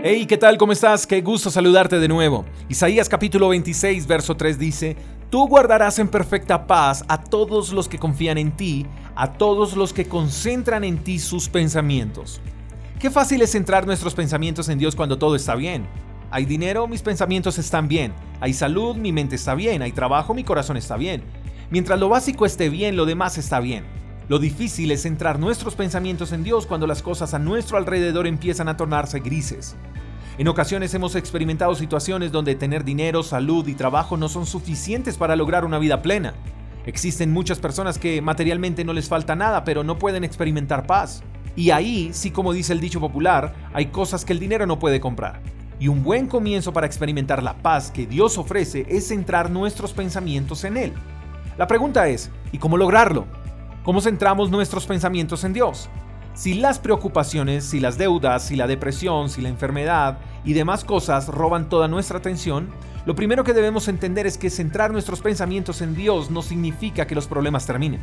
Hey, 0.00 0.26
¿qué 0.26 0.38
tal? 0.38 0.56
¿Cómo 0.58 0.70
estás? 0.72 1.08
Qué 1.08 1.20
gusto 1.22 1.50
saludarte 1.50 1.98
de 1.98 2.06
nuevo. 2.06 2.44
Isaías 2.68 3.08
capítulo 3.08 3.48
26, 3.48 4.06
verso 4.06 4.36
3 4.36 4.56
dice, 4.56 4.96
Tú 5.28 5.48
guardarás 5.48 5.98
en 5.98 6.06
perfecta 6.06 6.68
paz 6.68 7.04
a 7.08 7.20
todos 7.24 7.72
los 7.72 7.88
que 7.88 7.98
confían 7.98 8.38
en 8.38 8.56
ti, 8.56 8.86
a 9.16 9.32
todos 9.32 9.76
los 9.76 9.92
que 9.92 10.06
concentran 10.06 10.84
en 10.84 10.98
ti 10.98 11.18
sus 11.18 11.48
pensamientos. 11.48 12.40
Qué 13.00 13.10
fácil 13.10 13.42
es 13.42 13.50
centrar 13.50 13.86
nuestros 13.86 14.14
pensamientos 14.14 14.68
en 14.68 14.78
Dios 14.78 14.94
cuando 14.94 15.18
todo 15.18 15.34
está 15.34 15.56
bien. 15.56 15.88
Hay 16.30 16.44
dinero, 16.44 16.86
mis 16.86 17.02
pensamientos 17.02 17.58
están 17.58 17.88
bien. 17.88 18.12
Hay 18.38 18.54
salud, 18.54 18.94
mi 18.94 19.10
mente 19.10 19.34
está 19.34 19.56
bien. 19.56 19.82
Hay 19.82 19.90
trabajo, 19.90 20.32
mi 20.32 20.44
corazón 20.44 20.76
está 20.76 20.96
bien. 20.96 21.24
Mientras 21.70 21.98
lo 21.98 22.08
básico 22.08 22.46
esté 22.46 22.68
bien, 22.68 22.96
lo 22.96 23.04
demás 23.04 23.36
está 23.36 23.58
bien. 23.58 23.97
Lo 24.28 24.38
difícil 24.38 24.90
es 24.90 25.02
centrar 25.02 25.38
nuestros 25.38 25.74
pensamientos 25.74 26.32
en 26.32 26.44
Dios 26.44 26.66
cuando 26.66 26.86
las 26.86 27.00
cosas 27.00 27.32
a 27.32 27.38
nuestro 27.38 27.78
alrededor 27.78 28.26
empiezan 28.26 28.68
a 28.68 28.76
tornarse 28.76 29.20
grises. 29.20 29.74
En 30.36 30.48
ocasiones 30.48 30.92
hemos 30.92 31.14
experimentado 31.14 31.74
situaciones 31.74 32.30
donde 32.30 32.54
tener 32.54 32.84
dinero, 32.84 33.22
salud 33.22 33.66
y 33.66 33.74
trabajo 33.74 34.18
no 34.18 34.28
son 34.28 34.44
suficientes 34.44 35.16
para 35.16 35.34
lograr 35.34 35.64
una 35.64 35.78
vida 35.78 36.02
plena. 36.02 36.34
Existen 36.84 37.32
muchas 37.32 37.58
personas 37.58 37.98
que 37.98 38.20
materialmente 38.20 38.84
no 38.84 38.92
les 38.92 39.08
falta 39.08 39.34
nada, 39.34 39.64
pero 39.64 39.82
no 39.82 39.98
pueden 39.98 40.24
experimentar 40.24 40.86
paz. 40.86 41.22
Y 41.56 41.70
ahí, 41.70 42.10
sí 42.12 42.30
como 42.30 42.52
dice 42.52 42.74
el 42.74 42.80
dicho 42.80 43.00
popular, 43.00 43.54
hay 43.72 43.86
cosas 43.86 44.26
que 44.26 44.34
el 44.34 44.40
dinero 44.40 44.66
no 44.66 44.78
puede 44.78 45.00
comprar. 45.00 45.40
Y 45.80 45.88
un 45.88 46.04
buen 46.04 46.26
comienzo 46.26 46.74
para 46.74 46.86
experimentar 46.86 47.42
la 47.42 47.62
paz 47.62 47.90
que 47.90 48.06
Dios 48.06 48.36
ofrece 48.36 48.84
es 48.90 49.08
centrar 49.08 49.50
nuestros 49.50 49.94
pensamientos 49.94 50.64
en 50.64 50.76
Él. 50.76 50.92
La 51.56 51.66
pregunta 51.66 52.08
es, 52.08 52.30
¿y 52.52 52.58
cómo 52.58 52.76
lograrlo? 52.76 53.26
¿Cómo 53.88 54.02
centramos 54.02 54.50
nuestros 54.50 54.84
pensamientos 54.84 55.44
en 55.44 55.54
Dios? 55.54 55.88
Si 56.34 56.52
las 56.52 56.78
preocupaciones, 56.78 57.64
si 57.64 57.80
las 57.80 57.96
deudas, 57.96 58.44
si 58.44 58.54
la 58.54 58.66
depresión, 58.66 59.30
si 59.30 59.40
la 59.40 59.48
enfermedad 59.48 60.18
y 60.44 60.52
demás 60.52 60.84
cosas 60.84 61.28
roban 61.28 61.70
toda 61.70 61.88
nuestra 61.88 62.18
atención, 62.18 62.68
lo 63.06 63.14
primero 63.14 63.44
que 63.44 63.54
debemos 63.54 63.88
entender 63.88 64.26
es 64.26 64.36
que 64.36 64.50
centrar 64.50 64.90
nuestros 64.90 65.22
pensamientos 65.22 65.80
en 65.80 65.94
Dios 65.94 66.30
no 66.30 66.42
significa 66.42 67.06
que 67.06 67.14
los 67.14 67.26
problemas 67.26 67.64
terminen. 67.64 68.02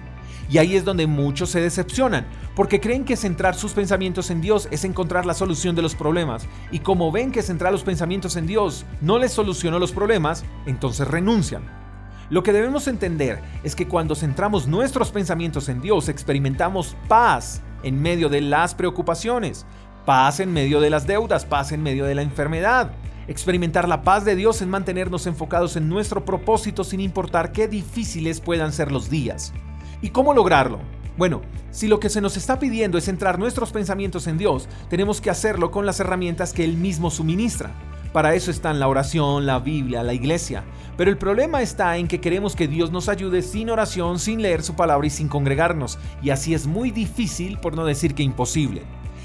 Y 0.50 0.58
ahí 0.58 0.76
es 0.76 0.86
donde 0.86 1.06
muchos 1.06 1.52
se 1.52 1.62
decepcionan, 1.62 2.26
porque 2.56 2.82
creen 2.82 3.06
que 3.06 3.16
centrar 3.16 3.54
sus 3.54 3.74
pensamientos 3.74 4.32
en 4.32 4.42
Dios 4.42 4.68
es 4.72 4.86
encontrar 4.86 5.28
la 5.28 5.36
solución 5.36 5.76
de 5.76 5.84
los 5.84 5.94
problemas, 5.94 6.48
y 6.72 6.80
como 6.80 7.12
ven 7.12 7.32
que 7.32 7.44
centrar 7.44 7.72
los 7.72 7.84
pensamientos 7.84 8.38
en 8.38 8.48
Dios 8.48 8.88
no 9.02 9.20
les 9.20 9.34
solucionó 9.34 9.78
los 9.78 9.92
problemas, 9.92 10.46
entonces 10.66 11.08
renuncian. 11.08 11.85
Lo 12.30 12.42
que 12.42 12.54
debemos 12.54 12.88
entender 12.88 13.40
es 13.64 13.76
que 13.76 13.88
cuando 13.88 14.16
centramos 14.16 14.68
nuestros 14.68 15.12
pensamientos 15.12 15.70
en 15.70 15.82
Dios 15.82 16.10
experimentamos 16.10 16.96
paz 17.08 17.62
en 17.84 18.02
medio 18.02 18.30
de 18.30 18.42
las 18.42 18.74
preocupaciones, 18.74 19.66
paz 20.06 20.40
en 20.40 20.52
medio 20.52 20.82
de 20.82 20.90
las 20.90 21.06
deudas, 21.06 21.46
paz 21.46 21.72
en 21.72 21.84
medio 21.84 22.06
de 22.06 22.16
la 22.16 22.24
enfermedad. 22.24 22.92
Experimentar 23.28 23.88
la 23.88 24.02
paz 24.02 24.26
de 24.26 24.36
Dios 24.36 24.62
es 24.62 24.68
mantenernos 24.68 25.28
enfocados 25.28 25.76
en 25.76 25.88
nuestro 25.88 26.26
propósito 26.26 26.84
sin 26.84 27.00
importar 27.00 27.52
qué 27.52 27.68
difíciles 27.68 28.42
puedan 28.42 28.74
ser 28.74 28.92
los 28.92 29.10
días. 29.10 29.54
¿Y 30.02 30.10
cómo 30.10 30.34
lograrlo? 30.34 30.80
Bueno, 31.18 31.42
si 31.72 31.88
lo 31.88 32.00
que 32.00 32.10
se 32.10 32.22
nos 32.22 32.38
está 32.38 32.60
pidiendo 32.60 32.98
es 32.98 33.06
centrar 33.06 33.40
nuestros 33.40 33.72
pensamientos 33.72 34.28
en 34.28 34.38
Dios, 34.38 34.68
tenemos 34.90 35.22
que 35.22 35.30
hacerlo 35.30 35.72
con 35.72 35.86
las 35.86 36.00
herramientas 36.00 36.54
que 36.54 36.64
Él 36.64 36.76
mismo 36.76 37.10
suministra. 37.10 37.72
Para 38.16 38.34
eso 38.34 38.50
están 38.50 38.80
la 38.80 38.88
oración, 38.88 39.46
la 39.46 39.60
Biblia, 39.60 40.02
la 40.02 40.14
iglesia. 40.14 40.64
Pero 40.96 41.12
el 41.12 41.18
problema 41.18 41.62
está 41.62 41.98
en 41.98 42.08
que 42.08 42.22
queremos 42.22 42.56
que 42.56 42.70
Dios 42.70 42.90
nos 42.90 43.10
ayude 43.10 43.42
sin 43.42 43.70
oración, 43.70 44.20
sin 44.20 44.42
leer 44.42 44.64
su 44.64 44.74
palabra 44.74 45.06
y 45.06 45.10
sin 45.10 45.28
congregarnos. 45.28 46.00
Y 46.24 46.30
así 46.30 46.54
es 46.54 46.66
muy 46.66 46.92
difícil, 46.92 47.58
por 47.58 47.76
no 47.76 47.84
decir 47.84 48.16
que 48.16 48.24
imposible. 48.24 48.84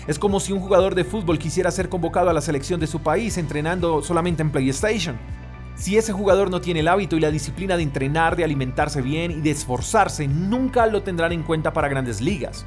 Es 0.08 0.19
como 0.19 0.41
si 0.41 0.52
un 0.52 0.58
jugador 0.58 0.97
de 0.97 1.05
fútbol 1.05 1.38
quisiera 1.38 1.70
ser 1.70 1.88
convocado 1.88 2.30
a 2.30 2.32
la 2.32 2.41
selección 2.41 2.80
de 2.80 2.88
su 2.88 2.98
país 2.98 3.38
entrenando 3.38 4.02
solamente 4.02 4.42
en 4.42 4.50
PlayStation. 4.50 5.16
Si 5.77 5.97
ese 5.97 6.12
jugador 6.12 6.50
no 6.50 6.60
tiene 6.60 6.80
el 6.80 6.88
hábito 6.88 7.16
y 7.16 7.20
la 7.20 7.30
disciplina 7.30 7.77
de 7.77 7.84
entrenar, 7.84 8.34
de 8.34 8.42
alimentarse 8.42 9.03
bien 9.03 9.31
y 9.31 9.41
de 9.41 9.53
esforzarse, 9.53 10.26
nunca 10.26 10.88
lo 10.88 11.04
tendrán 11.04 11.31
en 11.31 11.44
cuenta 11.44 11.72
para 11.72 11.86
grandes 11.86 12.20
ligas. 12.20 12.66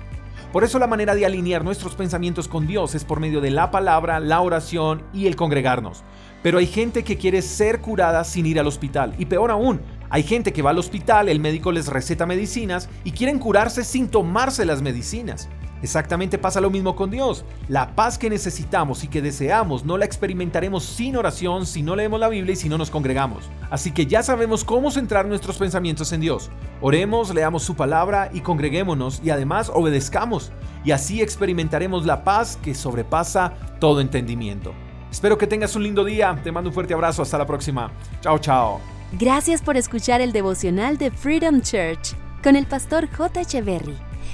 Por 0.53 0.63
eso 0.63 0.77
la 0.77 0.85
manera 0.85 1.15
de 1.15 1.25
alinear 1.25 1.63
nuestros 1.63 1.95
pensamientos 1.95 2.47
con 2.47 2.67
Dios 2.67 2.93
es 2.93 3.03
por 3.03 3.19
medio 3.19 3.41
de 3.41 3.49
la 3.49 3.71
palabra, 3.71 4.19
la 4.19 4.39
oración 4.39 5.01
y 5.11 5.25
el 5.25 5.35
congregarnos. 5.35 6.03
Pero 6.43 6.59
hay 6.59 6.67
gente 6.67 7.03
que 7.03 7.17
quiere 7.17 7.41
ser 7.41 7.81
curada 7.81 8.23
sin 8.23 8.45
ir 8.45 8.59
al 8.59 8.67
hospital. 8.67 9.15
Y 9.17 9.25
peor 9.25 9.49
aún, 9.49 9.81
hay 10.11 10.21
gente 10.21 10.53
que 10.53 10.61
va 10.61 10.69
al 10.69 10.77
hospital, 10.77 11.27
el 11.27 11.39
médico 11.39 11.71
les 11.71 11.87
receta 11.87 12.27
medicinas 12.27 12.87
y 13.03 13.13
quieren 13.13 13.39
curarse 13.39 13.83
sin 13.83 14.09
tomarse 14.09 14.63
las 14.63 14.83
medicinas. 14.83 15.49
Exactamente 15.83 16.37
pasa 16.37 16.61
lo 16.61 16.69
mismo 16.69 16.95
con 16.95 17.11
Dios. 17.11 17.43
La 17.67 17.93
paz 17.93 18.17
que 18.17 18.29
necesitamos 18.29 19.03
y 19.03 19.09
que 19.09 19.21
deseamos 19.21 19.83
no 19.83 19.97
la 19.97 20.05
experimentaremos 20.05 20.83
sin 20.83 21.17
oración, 21.17 21.65
si 21.65 21.83
no 21.83 21.97
leemos 21.97 22.21
la 22.21 22.29
Biblia 22.29 22.53
y 22.53 22.55
si 22.55 22.69
no 22.69 22.77
nos 22.77 22.89
congregamos. 22.89 23.49
Así 23.69 23.91
que 23.91 24.05
ya 24.05 24.23
sabemos 24.23 24.63
cómo 24.63 24.91
centrar 24.91 25.27
nuestros 25.27 25.57
pensamientos 25.57 26.13
en 26.13 26.21
Dios. 26.21 26.49
Oremos, 26.79 27.33
leamos 27.33 27.63
su 27.63 27.75
palabra 27.75 28.29
y 28.33 28.39
congreguémonos 28.39 29.21
y 29.23 29.29
además 29.29 29.69
obedezcamos. 29.73 30.53
Y 30.85 30.91
así 30.91 31.21
experimentaremos 31.21 32.05
la 32.05 32.23
paz 32.23 32.57
que 32.63 32.73
sobrepasa 32.73 33.53
todo 33.81 33.99
entendimiento. 33.99 34.73
Espero 35.11 35.37
que 35.37 35.47
tengas 35.47 35.75
un 35.75 35.83
lindo 35.83 36.05
día. 36.05 36.39
Te 36.43 36.51
mando 36.51 36.69
un 36.69 36.73
fuerte 36.73 36.93
abrazo. 36.93 37.21
Hasta 37.21 37.37
la 37.37 37.45
próxima. 37.45 37.91
Chao, 38.21 38.39
chao. 38.39 38.79
Gracias 39.19 39.61
por 39.61 39.75
escuchar 39.75 40.21
el 40.21 40.31
devocional 40.31 40.97
de 40.97 41.11
Freedom 41.11 41.61
Church 41.61 42.15
con 42.41 42.55
el 42.55 42.65
pastor 42.65 43.09
J. 43.15 43.61
Berry. 43.61 44.12